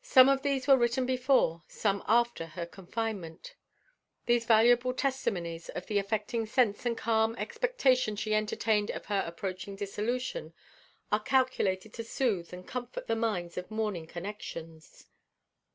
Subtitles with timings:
[0.00, 3.54] Some of these were written before, some after, her confinement.
[4.24, 9.76] These valuable testimonies of the affecting sense and calm expectation she entertained of her approaching
[9.76, 10.54] dissolution
[11.12, 15.04] are calculated to soothe and comfort the minds of mourning connections.